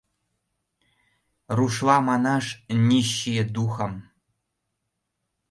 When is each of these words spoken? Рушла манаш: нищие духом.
Рушла 1.57 1.97
манаш: 2.07 2.45
нищие 2.87 3.43
духом. 3.55 3.93